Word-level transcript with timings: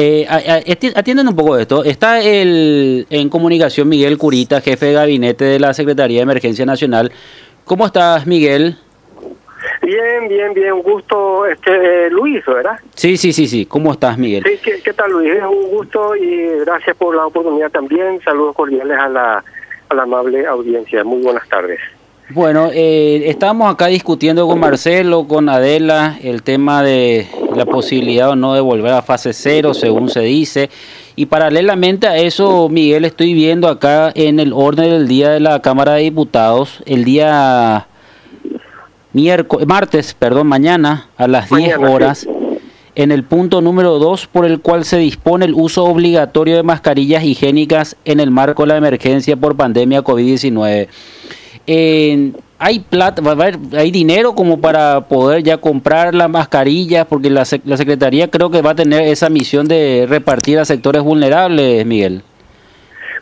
Eh, 0.00 0.28
atienden 0.94 1.26
un 1.26 1.34
poco 1.34 1.56
de 1.56 1.62
esto. 1.62 1.82
Está 1.82 2.20
el, 2.20 3.04
en 3.10 3.28
comunicación 3.28 3.88
Miguel 3.88 4.16
Curita, 4.16 4.60
jefe 4.60 4.86
de 4.86 4.92
gabinete 4.92 5.44
de 5.44 5.58
la 5.58 5.74
Secretaría 5.74 6.18
de 6.18 6.22
Emergencia 6.22 6.64
Nacional. 6.64 7.10
¿Cómo 7.64 7.84
estás, 7.84 8.24
Miguel? 8.24 8.76
Bien, 9.82 10.28
bien, 10.28 10.54
bien. 10.54 10.74
Un 10.74 10.82
gusto, 10.82 11.46
este, 11.46 12.10
Luis, 12.10 12.46
¿verdad? 12.46 12.78
Sí, 12.94 13.16
sí, 13.16 13.32
sí, 13.32 13.48
sí. 13.48 13.66
¿Cómo 13.66 13.90
estás, 13.90 14.16
Miguel? 14.16 14.44
Sí, 14.44 14.70
¿qué, 14.84 14.92
tal, 14.92 15.10
Luis? 15.10 15.34
Es 15.34 15.42
un 15.42 15.68
gusto 15.68 16.14
y 16.14 16.46
gracias 16.64 16.94
por 16.96 17.16
la 17.16 17.26
oportunidad 17.26 17.72
también. 17.72 18.20
Saludos 18.22 18.54
cordiales 18.54 18.96
a 18.96 19.08
la, 19.08 19.44
a 19.88 19.94
la 19.96 20.02
amable 20.04 20.46
audiencia. 20.46 21.02
Muy 21.02 21.22
buenas 21.22 21.48
tardes. 21.48 21.80
Bueno, 22.30 22.70
eh, 22.72 23.22
estamos 23.24 23.72
acá 23.72 23.88
discutiendo 23.88 24.46
con 24.46 24.60
Marcelo, 24.60 25.26
con 25.26 25.48
Adela, 25.48 26.18
el 26.22 26.44
tema 26.44 26.84
de 26.84 27.26
la 27.54 27.66
posibilidad 27.66 28.30
o 28.30 28.36
no 28.36 28.54
de 28.54 28.60
volver 28.60 28.92
a 28.92 29.02
fase 29.02 29.32
cero, 29.32 29.74
según 29.74 30.08
se 30.08 30.20
dice. 30.20 30.70
Y 31.16 31.26
paralelamente 31.26 32.06
a 32.06 32.16
eso, 32.16 32.68
Miguel, 32.68 33.04
estoy 33.04 33.34
viendo 33.34 33.68
acá 33.68 34.12
en 34.14 34.40
el 34.40 34.52
orden 34.52 34.90
del 34.90 35.08
día 35.08 35.30
de 35.30 35.40
la 35.40 35.60
Cámara 35.60 35.94
de 35.94 36.02
Diputados, 36.02 36.82
el 36.86 37.04
día 37.04 37.88
miércoles, 39.12 39.66
martes, 39.66 40.14
perdón, 40.14 40.46
mañana 40.46 41.08
a 41.16 41.26
las 41.26 41.50
10 41.50 41.78
horas, 41.78 42.28
en 42.94 43.12
el 43.12 43.24
punto 43.24 43.60
número 43.60 43.98
2 43.98 44.26
por 44.28 44.44
el 44.44 44.60
cual 44.60 44.84
se 44.84 44.98
dispone 44.98 45.44
el 45.44 45.54
uso 45.54 45.84
obligatorio 45.84 46.56
de 46.56 46.62
mascarillas 46.62 47.24
higiénicas 47.24 47.96
en 48.04 48.20
el 48.20 48.30
marco 48.30 48.62
de 48.62 48.68
la 48.68 48.76
emergencia 48.76 49.36
por 49.36 49.56
pandemia 49.56 50.02
COVID-19 50.02 50.88
hay 52.58 52.80
plata, 52.80 53.22
hay 53.76 53.90
dinero 53.90 54.34
como 54.34 54.60
para 54.60 55.02
poder 55.02 55.42
ya 55.42 55.58
comprar 55.58 56.14
las 56.14 56.28
mascarillas, 56.28 57.06
porque 57.06 57.30
la, 57.30 57.44
la 57.64 57.76
Secretaría 57.76 58.28
creo 58.28 58.50
que 58.50 58.62
va 58.62 58.70
a 58.70 58.74
tener 58.74 59.02
esa 59.02 59.28
misión 59.28 59.68
de 59.68 60.06
repartir 60.08 60.58
a 60.58 60.64
sectores 60.64 61.02
vulnerables, 61.02 61.86
Miguel. 61.86 62.22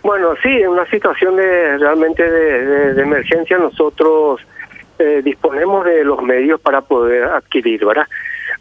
Bueno, 0.02 0.34
sí, 0.40 0.48
en 0.48 0.68
una 0.68 0.86
situación 0.88 1.36
de 1.36 1.78
realmente 1.78 2.22
de, 2.22 3.02
emergencia 3.02 3.58
nosotros 3.58 4.40
eh, 4.98 5.20
disponemos 5.24 5.84
de 5.84 6.04
los 6.04 6.22
medios 6.22 6.60
para 6.60 6.80
poder 6.80 7.24
adquirir, 7.24 7.84
¿verdad? 7.84 8.06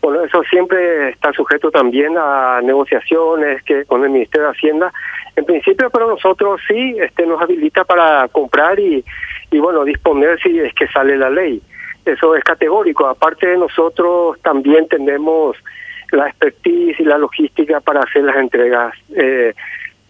Bueno, 0.06 0.23
eso 0.23 0.44
siempre 0.44 1.09
está 1.09 1.34
sujeto 1.34 1.72
también 1.72 2.16
a 2.16 2.61
negociaciones 2.61 3.64
que 3.64 3.86
con 3.86 4.03
el 4.03 4.11
Ministerio 4.11 4.48
de 4.48 4.53
Hacienda. 4.53 4.94
En 5.36 5.45
principio, 5.45 5.89
pero 5.89 6.08
nosotros 6.08 6.61
sí 6.67 6.95
este, 7.00 7.25
nos 7.25 7.42
habilita 7.42 7.84
para 7.84 8.28
comprar 8.28 8.80
y 8.80 9.03
y 9.52 9.59
bueno, 9.59 9.83
disponer 9.83 10.39
si 10.42 10.59
es 10.59 10.73
que 10.73 10.88
sale 10.89 11.17
la 11.17 11.30
ley. 11.30 11.61
Eso 12.06 12.36
es 12.36 12.44
categórico. 12.44 13.08
Aparte 13.08 13.48
de 13.48 13.58
nosotros 13.58 14.39
también 14.42 14.88
tenemos 14.88 15.58
la 16.11 16.28
expertise 16.28 17.00
y 17.00 17.03
la 17.03 17.17
logística 17.17 17.80
para 17.80 18.02
hacer 18.02 18.23
las 18.23 18.36
entregas. 18.36 18.94
Eh, 19.16 19.53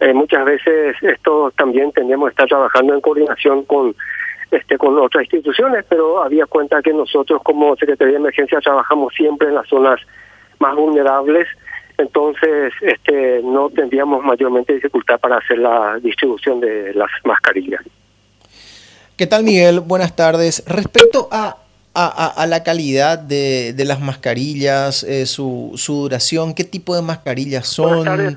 eh, 0.00 0.12
muchas 0.12 0.44
veces 0.44 0.96
esto 1.00 1.50
también 1.56 1.90
tenemos 1.92 2.28
que 2.28 2.32
estar 2.32 2.48
trabajando 2.48 2.94
en 2.94 3.00
coordinación 3.00 3.64
con 3.64 3.94
este 4.50 4.78
con 4.78 4.98
otras 4.98 5.24
instituciones, 5.24 5.84
pero 5.88 6.22
había 6.22 6.46
cuenta 6.46 6.82
que 6.82 6.92
nosotros 6.92 7.42
como 7.42 7.76
Secretaría 7.76 8.12
de 8.12 8.18
Emergencia 8.20 8.60
trabajamos 8.60 9.12
siempre 9.14 9.48
en 9.48 9.54
las 9.54 9.68
zonas 9.68 10.00
más 10.58 10.74
vulnerables, 10.74 11.46
entonces 11.98 12.72
este 12.80 13.40
no 13.42 13.70
tendríamos 13.70 14.22
mayormente 14.22 14.74
dificultad 14.74 15.18
para 15.18 15.38
hacer 15.38 15.58
la 15.58 15.98
distribución 16.00 16.60
de 16.60 16.94
las 16.94 17.10
mascarillas. 17.24 17.82
¿Qué 19.16 19.26
tal, 19.26 19.44
Miguel? 19.44 19.80
Buenas 19.80 20.14
tardes. 20.14 20.62
Respecto 20.66 21.28
a, 21.32 21.56
a, 21.94 22.46
la 22.46 22.62
calidad 22.62 23.18
de, 23.18 23.72
de 23.72 23.84
las 23.86 23.98
mascarillas, 23.98 25.02
eh, 25.04 25.24
su, 25.24 25.72
su, 25.76 25.94
duración, 26.02 26.54
¿qué 26.54 26.64
tipo 26.64 26.94
de 26.94 27.00
mascarillas 27.00 27.66
son? 27.66 28.36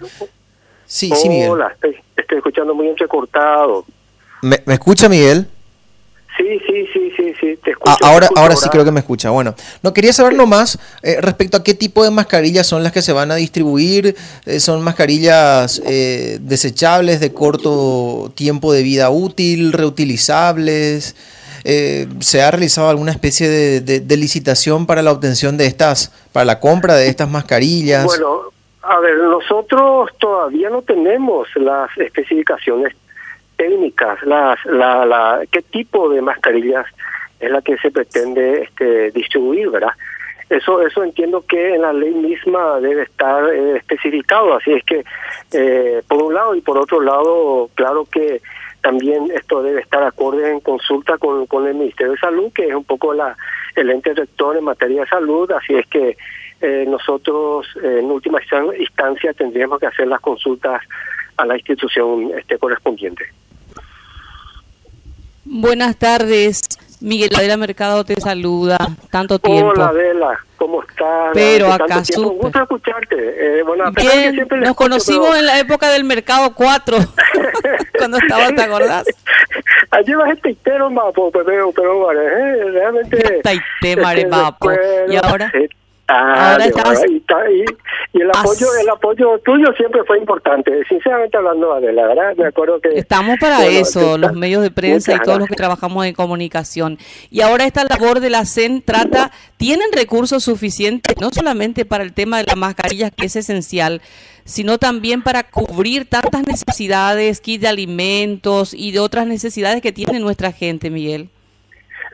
Sí, 0.85 1.11
sí, 1.13 1.27
Miguel. 1.27 1.51
Hola, 1.51 1.67
estoy, 1.73 1.97
estoy 2.15 2.37
escuchando 2.37 2.73
muy 2.73 2.87
entrecortado. 2.87 3.85
¿Me, 4.41 4.57
¿Me 4.65 4.75
escucha, 4.75 5.09
Miguel? 5.09 5.47
Sí, 6.39 6.57
sí, 6.65 6.87
sí, 6.93 7.11
sí, 7.17 7.33
sí, 7.37 7.59
te 7.61 7.71
escucho. 7.71 7.97
ahora, 8.01 8.29
ahora 8.37 8.55
sí 8.55 8.69
creo 8.69 8.85
que 8.85 8.91
me 8.91 9.01
escucha. 9.01 9.29
Bueno, 9.29 9.55
no 9.83 9.93
quería 9.93 10.13
saber 10.13 10.35
nomás 10.35 10.79
eh, 11.03 11.17
respecto 11.19 11.57
a 11.57 11.63
qué 11.63 11.73
tipo 11.73 12.01
de 12.01 12.11
mascarillas 12.11 12.65
son 12.65 12.81
las 12.81 12.93
que 12.93 13.01
se 13.01 13.11
van 13.11 13.29
a 13.31 13.35
distribuir. 13.35 14.15
Eh, 14.45 14.61
¿Son 14.61 14.81
mascarillas 14.81 15.81
eh, 15.85 16.37
desechables 16.39 17.19
de 17.19 17.33
corto 17.33 18.31
tiempo 18.35 18.71
de 18.71 18.83
vida 18.83 19.09
útil, 19.09 19.73
reutilizables? 19.73 21.17
¿Se 21.61 22.41
ha 22.41 22.51
realizado 22.51 22.89
alguna 22.89 23.11
especie 23.11 23.49
de, 23.49 23.81
de, 23.81 24.17
licitación 24.17 24.87
para 24.87 25.01
la 25.01 25.11
obtención 25.11 25.57
de 25.57 25.65
estas, 25.65 26.13
para 26.31 26.45
la 26.45 26.61
compra 26.61 26.95
de 26.95 27.09
estas 27.09 27.29
mascarillas? 27.29 28.05
Bueno, 28.05 28.43
a 28.81 28.99
ver, 29.01 29.17
nosotros 29.17 30.09
todavía 30.19 30.69
no 30.69 30.81
tenemos 30.83 31.49
las 31.55 31.95
especificaciones 31.97 32.95
técnicas, 33.59 34.23
las, 34.23 34.57
la, 34.65 35.05
la, 35.05 35.41
qué 35.51 35.61
tipo 35.61 36.07
de 36.07 36.21
mascarillas 36.21 36.85
es 37.41 37.51
la 37.51 37.61
que 37.61 37.77
se 37.77 37.91
pretende 37.91 38.61
este, 38.61 39.11
distribuir, 39.11 39.69
¿verdad? 39.69 39.91
Eso, 40.49 40.81
eso 40.81 41.03
entiendo 41.03 41.43
que 41.45 41.75
en 41.75 41.81
la 41.81 41.91
ley 41.91 42.13
misma 42.13 42.79
debe 42.79 43.03
estar 43.03 43.53
eh, 43.53 43.75
especificado, 43.75 44.55
así 44.55 44.71
es 44.71 44.83
que 44.85 45.03
eh, 45.51 46.01
por 46.07 46.23
un 46.23 46.33
lado 46.33 46.55
y 46.55 46.61
por 46.61 46.77
otro 46.77 47.01
lado, 47.01 47.69
claro 47.75 48.05
que 48.05 48.41
también 48.81 49.29
esto 49.35 49.61
debe 49.61 49.81
estar 49.81 50.03
acorde 50.03 50.49
en 50.49 50.61
consulta 50.61 51.17
con, 51.17 51.45
con 51.45 51.67
el 51.67 51.75
Ministerio 51.75 52.13
de 52.13 52.19
Salud, 52.19 52.51
que 52.53 52.65
es 52.65 52.73
un 52.73 52.85
poco 52.85 53.13
la 53.13 53.35
el 53.75 53.89
ente 53.89 54.13
rector 54.13 54.55
en 54.57 54.63
materia 54.63 55.01
de 55.01 55.07
salud, 55.07 55.51
así 55.51 55.75
es 55.75 55.85
que 55.87 56.17
eh, 56.61 56.85
nosotros 56.87 57.67
en 57.83 58.05
última 58.09 58.39
instancia 58.77 59.33
tendríamos 59.33 59.79
que 59.79 59.87
hacer 59.87 60.07
las 60.07 60.21
consultas 60.21 60.81
a 61.35 61.45
la 61.45 61.55
institución 61.55 62.31
este 62.37 62.57
correspondiente. 62.57 63.25
Buenas 65.61 65.97
tardes. 65.97 66.61
Miguel 67.01 67.31
Adela 67.35 67.57
Mercado 67.57 68.05
te 68.05 68.15
saluda. 68.21 68.77
Tanto 69.11 69.39
tiempo. 69.39 69.71
Hola 69.71 69.89
Adela, 69.89 70.39
¿cómo 70.55 70.81
estás? 70.81 71.31
Pero 71.33 71.73
acá 71.73 72.01
Un 72.15 72.37
gusto 72.37 72.61
escucharte. 72.61 73.59
Eh, 73.59 73.63
bueno, 73.63 73.91
Bien, 73.91 74.47
nos 74.61 74.73
conocimos 74.77 75.37
en 75.37 75.45
la 75.45 75.59
época 75.59 75.89
del 75.89 76.05
Mercado 76.05 76.53
4, 76.55 76.97
cuando 77.97 78.17
estabas, 78.19 78.55
¿te 78.55 78.61
acordás? 78.61 79.05
Allí 79.91 80.13
va 80.13 80.27
gente 80.27 80.47
entero, 80.47 80.89
mapo, 80.89 81.29
pero, 81.29 81.73
pero 81.73 81.99
bueno, 82.05 82.21
eh, 82.21 82.71
realmente... 82.71 83.41
mapo. 84.27 84.71
Y 85.09 85.17
ahora... 85.17 85.51
Ah, 86.11 86.53
Ahora 86.53 86.65
y, 86.65 88.19
el 88.19 88.29
apoyo 88.31 88.65
el 88.81 88.89
apoyo 88.89 89.37
tuyo 89.45 89.67
siempre 89.77 90.03
fue 90.05 90.17
importante, 90.17 90.83
sinceramente 90.89 91.37
hablando, 91.37 91.79
de 91.79 91.93
la 91.93 92.07
verdad, 92.07 92.35
me 92.35 92.47
acuerdo 92.47 92.81
que... 92.81 92.97
Estamos 92.97 93.37
para 93.39 93.67
eso, 93.67 94.17
los 94.17 94.33
medios 94.33 94.63
de 94.63 94.71
prensa 94.71 95.13
y 95.13 95.19
todos 95.19 95.37
los 95.37 95.47
que 95.47 95.55
trabajamos 95.55 96.07
en 96.07 96.15
comunicación. 96.15 96.97
Y 97.29 97.41
ahora 97.41 97.65
esta 97.65 97.83
labor 97.83 98.21
de 98.21 98.31
la 98.31 98.45
CEN 98.45 98.81
trata, 98.81 99.31
¿tienen 99.57 99.91
recursos 99.93 100.43
suficientes 100.43 101.15
no 101.21 101.29
solamente 101.29 101.85
para 101.85 102.03
el 102.03 102.13
tema 102.13 102.39
de 102.39 102.45
las 102.45 102.57
mascarillas, 102.57 103.11
que 103.15 103.27
es 103.27 103.35
esencial, 103.35 104.01
sino 104.45 104.79
también 104.79 105.21
para 105.21 105.43
cubrir 105.43 106.09
tantas 106.09 106.41
necesidades, 106.47 107.39
kit 107.39 107.61
de 107.61 107.67
alimentos 107.67 108.73
y 108.73 108.93
de 108.93 108.99
otras 108.99 109.27
necesidades 109.27 109.83
que 109.83 109.91
tiene 109.91 110.19
nuestra 110.19 110.51
gente, 110.51 110.89
Miguel? 110.89 111.29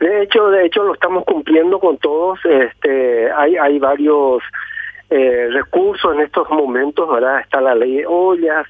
De 0.00 0.22
hecho, 0.22 0.50
de 0.50 0.66
hecho 0.66 0.84
lo 0.84 0.94
estamos 0.94 1.24
cumpliendo 1.24 1.78
con 1.78 1.98
todos. 1.98 2.38
Este, 2.44 3.30
hay 3.32 3.56
hay 3.56 3.78
varios 3.78 4.42
eh, 5.10 5.48
recursos 5.50 6.14
en 6.14 6.22
estos 6.22 6.48
momentos, 6.50 7.10
¿verdad? 7.10 7.40
Está 7.40 7.60
la 7.60 7.74
ley 7.74 7.98
de 7.98 8.06
ollas, 8.06 8.66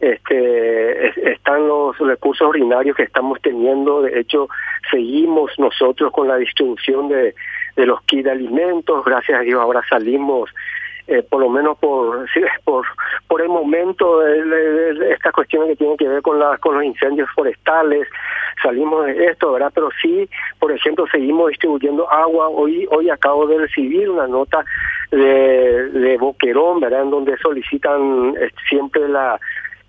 este, 0.00 1.32
están 1.32 1.66
los 1.66 1.98
recursos 1.98 2.48
ordinarios 2.48 2.96
que 2.96 3.02
estamos 3.02 3.40
teniendo. 3.42 4.02
De 4.02 4.18
hecho, 4.20 4.48
seguimos 4.90 5.50
nosotros 5.58 6.12
con 6.12 6.28
la 6.28 6.36
distribución 6.36 7.08
de, 7.08 7.34
de 7.76 7.86
los 7.86 8.02
kits 8.02 8.24
de 8.24 8.30
alimentos. 8.30 9.04
Gracias 9.04 9.40
a 9.40 9.42
Dios 9.42 9.60
ahora 9.60 9.82
salimos 9.88 10.50
eh, 11.06 11.22
por 11.22 11.40
lo 11.40 11.50
menos 11.50 11.76
por 11.78 12.26
por 12.64 12.86
por 13.28 13.42
el 13.42 13.48
momento 13.48 14.20
de, 14.20 15.12
estas 15.12 15.32
cuestiones 15.32 15.70
que 15.70 15.76
tienen 15.76 15.96
que 15.96 16.08
ver 16.08 16.22
con 16.22 16.38
la, 16.38 16.56
con 16.58 16.74
los 16.74 16.84
incendios 16.84 17.28
forestales 17.34 18.08
salimos 18.62 19.04
de 19.06 19.26
esto 19.26 19.52
verdad 19.52 19.70
pero 19.74 19.90
sí 20.00 20.28
por 20.58 20.72
ejemplo 20.72 21.06
seguimos 21.10 21.50
distribuyendo 21.50 22.10
agua. 22.10 22.48
Hoy 22.48 22.86
hoy 22.90 23.10
acabo 23.10 23.46
de 23.46 23.58
recibir 23.58 24.08
una 24.08 24.26
nota 24.26 24.64
de, 25.10 25.90
de 25.90 26.16
Boquerón 26.16 26.80
verdad 26.80 27.02
en 27.02 27.10
donde 27.10 27.36
solicitan 27.38 28.34
eh, 28.40 28.50
siempre 28.68 29.06
la 29.08 29.38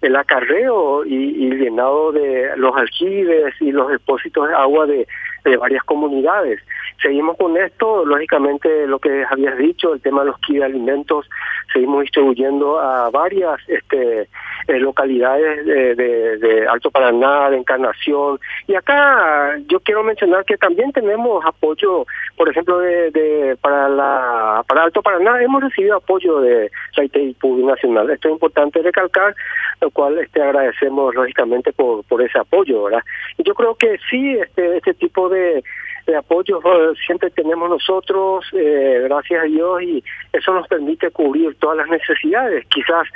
el 0.02 0.16
acarreo 0.18 1.06
y, 1.06 1.16
y 1.16 1.50
llenado 1.52 2.12
de 2.12 2.52
los 2.58 2.76
aljibes 2.76 3.56
y 3.62 3.72
los 3.72 3.90
depósitos 3.90 4.50
de 4.50 4.54
agua 4.54 4.86
de, 4.86 5.08
de 5.46 5.58
varias 5.58 5.84
comunidades 5.84 6.60
Seguimos 7.02 7.38
con 7.38 7.58
esto, 7.58 8.06
lógicamente 8.06 8.88
lo 8.88 9.00
que 9.00 9.24
habías 9.30 9.58
dicho, 9.58 9.94
el 9.94 10.02
tema 10.02 10.22
de 10.22 10.28
los 10.28 10.40
kits 10.40 10.60
de 10.60 10.66
alimentos, 10.66 11.30
seguimos 11.72 12.02
distribuyendo 12.02 12.80
a 12.80 13.10
varias 13.10 13.60
este, 13.68 14.28
eh, 14.68 14.80
localidades 14.80 15.66
de, 15.66 16.66
Alto 16.68 16.90
Paraná, 16.90 17.50
de 17.50 17.58
Encarnación. 17.58 18.40
Y 18.68 18.76
acá 18.76 19.58
yo 19.68 19.80
quiero 19.82 20.04
mencionar 20.04 20.46
que 20.46 20.58
también 20.58 20.92
tenemos 20.92 21.46
apoyo, 21.46 22.06
por 22.38 22.50
ejemplo, 22.50 22.80
de, 22.80 23.58
para 23.62 23.90
la 23.90 24.64
para 24.68 24.84
Alto 24.84 25.02
Paraná 25.02 25.42
hemos 25.42 25.62
recibido 25.62 25.98
apoyo 25.98 26.40
de 26.40 26.72
la 26.96 27.04
ITIPU 27.04 27.68
Nacional. 27.68 28.10
Esto 28.10 28.30
es 28.30 28.34
importante 28.34 28.82
recalcar, 28.82 29.36
lo 29.82 29.92
cual 29.92 30.18
este 30.18 30.42
agradecemos 30.42 31.14
lógicamente 31.14 31.72
por, 31.74 32.04
por 32.06 32.22
ese 32.22 32.40
apoyo, 32.40 32.84
¿verdad? 32.84 33.04
Y 33.38 33.44
yo 33.44 33.54
creo 33.54 33.76
que 33.76 34.00
sí, 34.10 34.38
este, 34.40 34.78
este 34.78 34.94
tipo 34.94 35.30
de 35.30 35.64
de 36.06 36.16
apoyo 36.16 36.60
siempre 37.06 37.30
tenemos 37.32 37.70
nosotros, 37.70 38.46
eh, 38.54 39.02
gracias 39.04 39.44
a 39.44 39.46
Dios, 39.46 39.82
y 39.82 40.04
eso 40.34 40.54
nos 40.54 40.68
permite 40.68 41.12
cubrir 41.12 41.56
todas 41.56 41.78
las 41.78 41.88
necesidades. 41.90 42.66
Quizás 42.68 43.08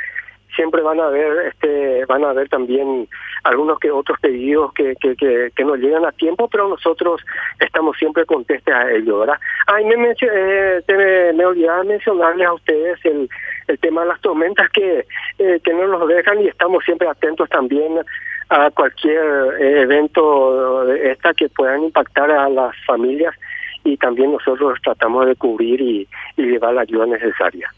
siempre 0.55 0.81
van 0.81 0.99
a 0.99 1.05
haber 1.05 1.47
este 1.47 2.05
van 2.05 2.23
a 2.23 2.31
haber 2.31 2.49
también 2.49 3.07
algunos 3.43 3.79
que 3.79 3.91
otros 3.91 4.19
pedidos 4.19 4.73
que 4.73 4.95
que, 4.99 5.15
que, 5.15 5.51
que 5.55 5.63
nos 5.63 5.77
llegan 5.77 6.05
a 6.05 6.11
tiempo 6.11 6.47
pero 6.47 6.67
nosotros 6.67 7.21
estamos 7.59 7.95
siempre 7.97 8.25
contestes 8.25 8.73
a 8.73 8.91
ello 8.91 9.19
verdad 9.19 9.37
ay 9.67 9.85
me 9.85 10.11
eh, 10.21 10.81
me, 10.87 11.33
me 11.33 11.45
olvidaba 11.45 11.83
mencionarles 11.83 12.47
a 12.47 12.53
ustedes 12.53 13.05
el 13.05 13.29
el 13.67 13.79
tema 13.79 14.01
de 14.01 14.07
las 14.07 14.21
tormentas 14.21 14.69
que 14.71 15.05
eh, 15.37 15.59
que 15.63 15.73
no 15.73 15.87
nos 15.87 16.07
dejan 16.07 16.41
y 16.41 16.47
estamos 16.47 16.83
siempre 16.83 17.07
atentos 17.07 17.47
también 17.49 17.99
a 18.49 18.71
cualquier 18.71 19.23
eh, 19.59 19.81
evento 19.81 20.91
esta 20.91 21.33
que 21.33 21.49
puedan 21.49 21.83
impactar 21.83 22.31
a 22.31 22.49
las 22.49 22.75
familias 22.85 23.35
y 23.83 23.95
también 23.97 24.31
nosotros 24.31 24.77
tratamos 24.83 25.27
de 25.27 25.35
cubrir 25.35 25.79
y, 25.81 26.07
llevar 26.37 26.73
la 26.73 26.81
ayuda 26.81 27.05
necesaria. 27.05 27.69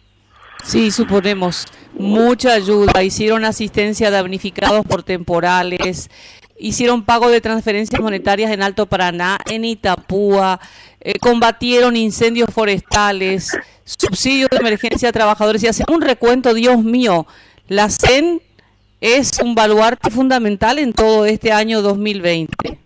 Sí, 0.63 0.91
suponemos 0.91 1.65
mucha 1.93 2.53
ayuda. 2.53 3.03
Hicieron 3.03 3.45
asistencia 3.45 4.07
a 4.07 4.11
damnificados 4.11 4.85
por 4.85 5.03
temporales, 5.03 6.09
hicieron 6.57 7.03
pago 7.03 7.29
de 7.29 7.41
transferencias 7.41 7.99
monetarias 7.99 8.51
en 8.51 8.61
Alto 8.61 8.85
Paraná, 8.85 9.39
en 9.49 9.65
Itapúa, 9.65 10.59
eh, 10.99 11.17
combatieron 11.19 11.97
incendios 11.97 12.49
forestales, 12.53 13.57
subsidio 13.83 14.47
de 14.49 14.57
emergencia 14.57 15.09
a 15.09 15.11
trabajadores 15.11 15.63
y 15.63 15.67
hacen 15.67 15.87
un 15.89 16.01
recuento, 16.01 16.53
Dios 16.53 16.83
mío, 16.83 17.25
la 17.67 17.89
CEN 17.89 18.41
es 19.01 19.41
un 19.43 19.55
baluarte 19.55 20.11
fundamental 20.11 20.77
en 20.77 20.93
todo 20.93 21.25
este 21.25 21.51
año 21.51 21.81
2020. 21.81 22.77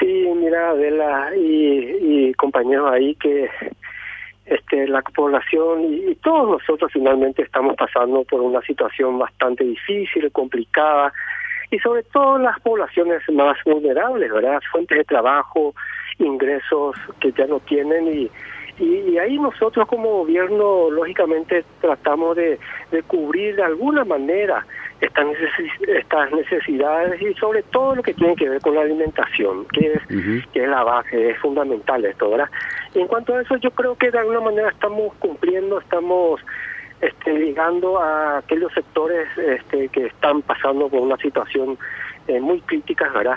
Sí, 0.00 0.28
mira, 0.34 0.70
Adela 0.70 1.30
y, 1.36 2.34
compañeros 2.34 2.90
ahí 2.92 3.14
que 3.14 3.48
este, 4.44 4.88
la 4.88 5.00
población 5.02 5.84
y, 5.84 6.14
todos 6.16 6.60
nosotros 6.60 6.90
finalmente 6.92 7.42
estamos 7.42 7.76
pasando 7.76 8.24
por 8.24 8.40
una 8.40 8.60
situación 8.62 9.18
bastante 9.18 9.64
difícil, 9.64 10.30
complicada, 10.32 11.12
y 11.70 11.78
sobre 11.78 12.02
todo 12.02 12.38
las 12.38 12.60
poblaciones 12.60 13.22
más 13.32 13.56
vulnerables, 13.64 14.32
¿verdad? 14.32 14.60
Fuentes 14.70 14.98
de 14.98 15.04
trabajo, 15.04 15.74
ingresos 16.18 16.96
que 17.20 17.32
ya 17.32 17.46
no 17.46 17.60
tienen 17.60 18.08
y, 18.08 18.30
y, 18.78 19.18
ahí 19.18 19.38
nosotros 19.38 19.86
como 19.88 20.18
gobierno, 20.18 20.90
lógicamente, 20.90 21.64
tratamos 21.80 22.36
de, 22.36 22.58
cubrir 23.06 23.56
de 23.56 23.62
alguna 23.62 24.04
manera 24.04 24.66
estas, 25.00 25.26
estas 25.86 26.32
necesidades 26.32 27.20
y 27.20 27.34
sobre 27.34 27.62
todo 27.64 27.96
lo 27.96 28.02
que 28.02 28.14
tiene 28.14 28.36
que 28.36 28.48
ver 28.48 28.60
con 28.60 28.74
la 28.74 28.82
alimentación, 28.82 29.66
que 29.66 29.92
es, 29.92 30.46
que 30.52 30.62
es 30.62 30.68
la 30.68 30.84
base, 30.84 31.30
es 31.30 31.38
fundamental 31.38 32.04
esto, 32.04 32.30
¿verdad? 32.30 32.50
en 33.00 33.06
cuanto 33.06 33.34
a 33.34 33.42
eso, 33.42 33.56
yo 33.56 33.70
creo 33.70 33.96
que 33.96 34.10
de 34.10 34.18
alguna 34.18 34.40
manera 34.40 34.70
estamos 34.70 35.12
cumpliendo, 35.18 35.78
estamos 35.78 36.40
este, 37.00 37.32
llegando 37.32 37.98
a 37.98 38.38
aquellos 38.38 38.72
sectores 38.72 39.28
este, 39.36 39.88
que 39.88 40.06
están 40.06 40.42
pasando 40.42 40.88
por 40.88 41.00
una 41.00 41.16
situación 41.18 41.78
eh, 42.26 42.40
muy 42.40 42.60
crítica, 42.62 43.08
¿verdad? 43.10 43.36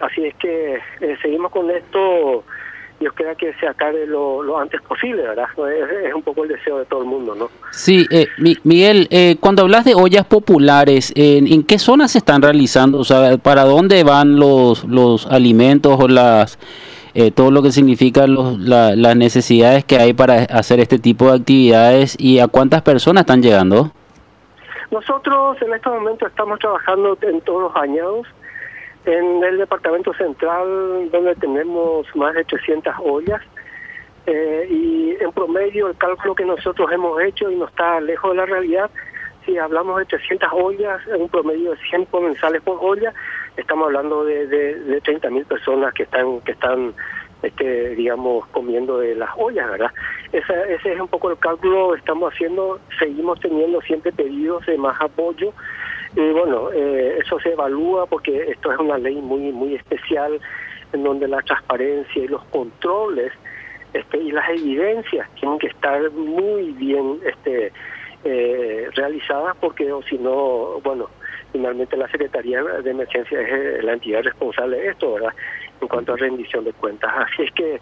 Así 0.00 0.24
es 0.24 0.34
que 0.34 0.80
eh, 1.00 1.16
seguimos 1.22 1.52
con 1.52 1.70
esto 1.70 2.44
Dios 2.98 3.12
quiera 3.14 3.34
que 3.34 3.52
se 3.54 3.66
acabe 3.66 4.06
lo, 4.06 4.58
antes 4.58 4.80
posible, 4.82 5.22
¿verdad? 5.22 5.46
Es, 6.04 6.14
un 6.14 6.22
poco 6.22 6.44
el 6.44 6.48
deseo 6.48 6.78
de 6.78 6.86
todo 6.86 7.02
el 7.02 7.06
mundo, 7.06 7.34
¿no? 7.34 7.50
Sí, 7.70 8.06
eh, 8.10 8.26
Miguel, 8.64 9.06
eh, 9.10 9.36
cuando 9.38 9.62
hablas 9.62 9.84
de 9.84 9.94
ollas 9.94 10.24
populares, 10.24 11.12
¿en 11.14 11.62
qué 11.64 11.78
zonas 11.78 12.12
se 12.12 12.18
están 12.18 12.42
realizando? 12.42 12.98
O 12.98 13.04
sea, 13.04 13.36
¿para 13.38 13.64
dónde 13.64 14.02
van 14.02 14.38
los, 14.38 14.84
los 14.84 15.26
alimentos 15.26 15.98
o 16.00 16.08
las 16.08 16.58
eh, 17.18 17.30
todo 17.30 17.50
lo 17.50 17.62
que 17.62 17.72
significa 17.72 18.26
los, 18.26 18.58
las 18.58 19.16
necesidades 19.16 19.86
que 19.86 19.96
hay 19.96 20.12
para 20.12 20.42
hacer 20.50 20.80
este 20.80 20.98
tipo 20.98 21.30
de 21.30 21.38
actividades 21.38 22.14
y 22.20 22.40
a 22.40 22.46
cuántas 22.46 22.82
personas 22.82 23.22
están 23.22 23.40
llegando? 23.40 23.90
Nosotros 24.90 25.56
en 25.62 25.72
este 25.72 25.88
momento 25.88 26.26
estamos 26.26 26.58
trabajando 26.58 27.16
en 27.22 27.40
todos 27.40 27.62
los 27.62 27.76
años 27.76 28.26
en 29.06 29.42
el 29.42 29.58
departamento 29.58 30.12
central 30.14 31.10
donde 31.10 31.36
tenemos 31.36 32.06
más 32.16 32.34
de 32.34 32.44
300 32.44 32.92
ollas 33.04 33.40
eh, 34.26 34.66
y 34.68 35.10
en 35.22 35.30
promedio 35.32 35.88
el 35.88 35.96
cálculo 35.96 36.34
que 36.34 36.44
nosotros 36.44 36.90
hemos 36.92 37.20
hecho 37.22 37.48
y 37.50 37.54
no 37.54 37.66
está 37.66 38.00
lejos 38.00 38.32
de 38.32 38.36
la 38.38 38.46
realidad, 38.46 38.90
si 39.44 39.56
hablamos 39.56 40.00
de 40.00 40.06
300 40.06 40.48
ollas, 40.52 41.00
en 41.06 41.22
un 41.22 41.28
promedio 41.28 41.70
de 41.70 41.76
100 41.88 42.06
comensales 42.06 42.60
por 42.62 42.78
olla, 42.80 43.14
estamos 43.56 43.86
hablando 43.86 44.24
de, 44.24 44.48
de, 44.48 44.74
de 44.80 45.00
30 45.00 45.30
mil 45.30 45.44
personas 45.44 45.94
que 45.94 46.02
están 46.02 46.40
que 46.40 46.50
están 46.52 46.92
este, 47.42 47.90
digamos 47.90 48.46
comiendo 48.48 48.98
de 48.98 49.14
las 49.14 49.30
ollas, 49.36 49.70
¿verdad? 49.70 49.92
ese 50.32 50.92
es 50.92 51.00
un 51.00 51.06
poco 51.06 51.30
el 51.30 51.38
cálculo 51.38 51.92
que 51.92 51.98
estamos 51.98 52.34
haciendo, 52.34 52.80
seguimos 52.98 53.38
teniendo 53.38 53.80
siempre 53.82 54.10
pedidos 54.10 54.66
de 54.66 54.76
más 54.76 55.00
apoyo 55.00 55.52
y 56.14 56.30
bueno, 56.30 56.70
eh, 56.72 57.18
eso 57.20 57.38
se 57.40 57.52
evalúa 57.52 58.06
porque 58.06 58.50
esto 58.50 58.72
es 58.72 58.78
una 58.78 58.98
ley 58.98 59.16
muy 59.16 59.52
muy 59.52 59.74
especial 59.74 60.40
en 60.92 61.02
donde 61.02 61.28
la 61.28 61.42
transparencia 61.42 62.24
y 62.24 62.28
los 62.28 62.44
controles 62.44 63.32
este, 63.92 64.18
y 64.18 64.30
las 64.30 64.48
evidencias 64.50 65.28
tienen 65.40 65.58
que 65.58 65.68
estar 65.68 66.10
muy 66.10 66.72
bien 66.72 67.18
este, 67.24 67.72
eh, 68.24 68.88
realizadas 68.94 69.56
porque 69.60 69.90
o 69.92 70.02
si 70.02 70.18
no, 70.18 70.80
bueno, 70.82 71.08
finalmente 71.52 71.96
la 71.96 72.08
Secretaría 72.08 72.62
de 72.62 72.90
Emergencia 72.90 73.40
es 73.40 73.48
eh, 73.48 73.82
la 73.82 73.94
entidad 73.94 74.22
responsable 74.22 74.78
de 74.78 74.88
esto, 74.88 75.14
¿verdad? 75.14 75.32
En 75.80 75.88
cuanto 75.88 76.12
a 76.12 76.16
rendición 76.16 76.64
de 76.64 76.72
cuentas. 76.72 77.12
Así 77.16 77.42
es 77.42 77.52
que 77.52 77.80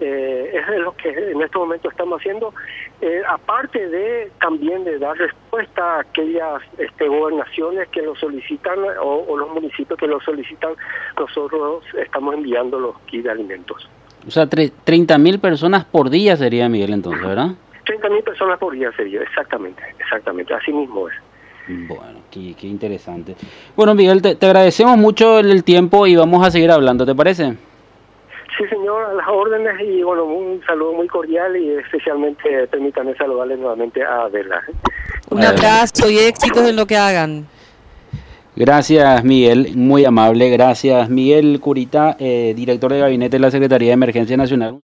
eh, 0.00 0.50
es 0.52 0.78
lo 0.78 0.92
que 0.96 1.08
en 1.08 1.40
este 1.40 1.58
momento 1.58 1.88
estamos 1.88 2.20
haciendo, 2.20 2.52
eh, 3.00 3.22
aparte 3.28 3.88
de 3.88 4.30
también 4.40 4.84
de 4.84 4.98
dar 4.98 5.16
respuesta 5.16 5.96
a 5.96 6.00
aquellas 6.00 6.62
este, 6.78 7.06
gobernaciones 7.06 7.88
que 7.88 8.02
lo 8.02 8.16
solicitan 8.16 8.78
o, 9.00 9.36
los 9.36 9.50
municipios 9.50 9.98
que 9.98 10.06
lo 10.06 10.20
solicitan, 10.20 10.72
nosotros 11.18 11.84
estamos 11.96 12.34
enviando 12.34 12.78
los 12.80 12.98
kits 13.00 13.24
de 13.24 13.30
alimentos. 13.30 13.88
O 14.26 14.30
sea, 14.30 14.48
30 14.48 15.18
mil 15.18 15.38
personas 15.38 15.84
por 15.84 16.10
día 16.10 16.36
sería, 16.36 16.68
Miguel, 16.68 16.94
entonces, 16.94 17.22
¿verdad? 17.22 17.50
30 17.84 18.08
mil 18.08 18.22
personas 18.22 18.58
por 18.58 18.72
día 18.72 18.90
sería, 18.96 19.20
exactamente, 19.22 19.82
exactamente, 19.98 20.54
así 20.54 20.72
mismo 20.72 21.08
es. 21.08 21.14
Bueno, 21.66 22.20
qué, 22.30 22.66
interesante. 22.66 23.36
Bueno, 23.76 23.94
Miguel, 23.94 24.20
te, 24.20 24.34
te 24.34 24.46
agradecemos 24.46 24.98
mucho 24.98 25.38
el 25.38 25.64
tiempo 25.64 26.06
y 26.06 26.16
vamos 26.16 26.46
a 26.46 26.50
seguir 26.50 26.70
hablando, 26.70 27.06
¿te 27.06 27.14
parece? 27.14 27.56
Sí, 28.56 28.64
señor, 28.68 29.04
a 29.04 29.14
las 29.14 29.26
órdenes 29.26 29.80
y 29.80 30.02
bueno, 30.02 30.24
un 30.24 30.62
saludo 30.64 30.92
muy 30.92 31.08
cordial 31.08 31.56
y 31.56 31.70
especialmente 31.70 32.66
permítanme 32.68 33.16
saludarle 33.16 33.56
nuevamente 33.56 34.02
a 34.04 34.24
Adela. 34.24 34.62
Un 35.30 35.42
abrazo 35.42 36.08
y 36.08 36.18
éxitos 36.18 36.68
en 36.68 36.76
lo 36.76 36.86
que 36.86 36.96
hagan. 36.96 37.46
Gracias, 38.56 39.24
Miguel, 39.24 39.72
muy 39.74 40.04
amable. 40.04 40.48
Gracias, 40.50 41.08
Miguel 41.10 41.58
Curita, 41.58 42.16
eh, 42.20 42.52
director 42.54 42.92
de 42.92 43.00
gabinete 43.00 43.36
de 43.36 43.40
la 43.40 43.50
Secretaría 43.50 43.88
de 43.88 43.94
Emergencia 43.94 44.36
Nacional. 44.36 44.80